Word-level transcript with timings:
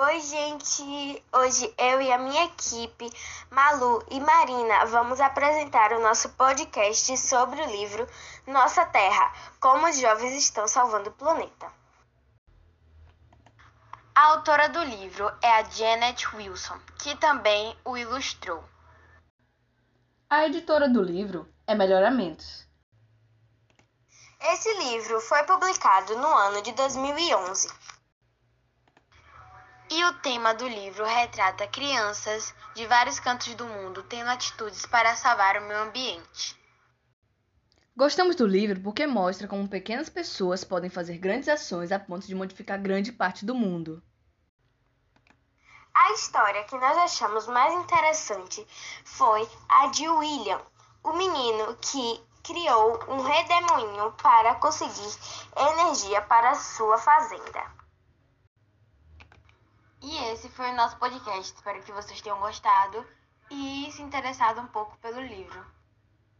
Oi, 0.00 0.20
gente! 0.20 1.24
Hoje 1.32 1.74
eu 1.76 2.00
e 2.00 2.12
a 2.12 2.18
minha 2.18 2.44
equipe, 2.44 3.10
Malu 3.50 4.00
e 4.08 4.20
Marina, 4.20 4.86
vamos 4.86 5.20
apresentar 5.20 5.92
o 5.92 6.00
nosso 6.00 6.28
podcast 6.34 7.18
sobre 7.18 7.60
o 7.60 7.66
livro 7.66 8.06
Nossa 8.46 8.86
Terra: 8.86 9.32
Como 9.58 9.88
os 9.88 9.98
Jovens 9.98 10.34
Estão 10.34 10.68
Salvando 10.68 11.10
o 11.10 11.14
Planeta. 11.14 11.66
A 14.14 14.26
autora 14.26 14.68
do 14.68 14.84
livro 14.84 15.32
é 15.42 15.50
a 15.50 15.64
Janet 15.64 16.28
Wilson, 16.36 16.78
que 17.02 17.16
também 17.16 17.76
o 17.84 17.96
ilustrou. 17.96 18.62
A 20.30 20.46
editora 20.46 20.88
do 20.88 21.02
livro 21.02 21.52
é 21.66 21.74
Melhoramentos. 21.74 22.68
Esse 24.40 24.72
livro 24.74 25.20
foi 25.22 25.42
publicado 25.42 26.16
no 26.18 26.28
ano 26.28 26.62
de 26.62 26.70
2011. 26.70 27.68
E 29.90 30.04
o 30.04 30.12
tema 30.20 30.52
do 30.52 30.68
livro 30.68 31.04
retrata 31.04 31.66
crianças 31.66 32.54
de 32.74 32.86
vários 32.86 33.18
cantos 33.18 33.54
do 33.54 33.64
mundo 33.64 34.02
tendo 34.02 34.28
atitudes 34.28 34.84
para 34.84 35.16
salvar 35.16 35.56
o 35.56 35.62
meio 35.62 35.80
ambiente. 35.80 36.58
Gostamos 37.96 38.36
do 38.36 38.46
livro 38.46 38.80
porque 38.80 39.06
mostra 39.06 39.48
como 39.48 39.66
pequenas 39.66 40.10
pessoas 40.10 40.62
podem 40.62 40.90
fazer 40.90 41.16
grandes 41.16 41.48
ações 41.48 41.90
a 41.90 41.98
ponto 41.98 42.26
de 42.26 42.34
modificar 42.34 42.78
grande 42.78 43.10
parte 43.10 43.46
do 43.46 43.54
mundo. 43.54 44.02
A 45.94 46.12
história 46.12 46.62
que 46.64 46.76
nós 46.76 46.96
achamos 46.98 47.46
mais 47.46 47.72
interessante 47.74 48.64
foi 49.04 49.48
a 49.68 49.86
de 49.88 50.06
William, 50.06 50.60
o 51.02 51.14
menino 51.14 51.76
que 51.80 52.22
criou 52.42 53.00
um 53.08 53.22
redemoinho 53.22 54.12
para 54.22 54.54
conseguir 54.56 55.16
energia 55.56 56.20
para 56.22 56.54
sua 56.54 56.98
fazenda. 56.98 57.87
Esse 60.38 60.48
foi 60.50 60.70
o 60.70 60.76
nosso 60.76 60.96
podcast. 60.98 61.52
Espero 61.52 61.82
que 61.82 61.90
vocês 61.90 62.20
tenham 62.20 62.38
gostado 62.38 63.04
e 63.50 63.90
se 63.90 64.00
interessado 64.00 64.60
um 64.60 64.68
pouco 64.68 64.96
pelo 64.98 65.20
livro. 65.20 65.66